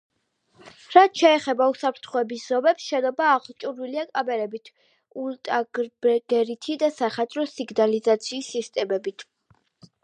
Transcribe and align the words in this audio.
რაც 0.93 1.19
შეეხება 1.23 1.67
უსაფრთხოების 1.73 2.45
ზომებს, 2.53 2.87
შენობა 2.93 3.27
აღჭურვილია 3.33 4.07
კამერებით, 4.09 4.73
ულტრაბგერითი 5.25 6.81
და 6.87 6.91
სახანძრო 7.03 7.49
სიგნალიზაციის 7.55 8.51
სისტემებით. 8.59 9.31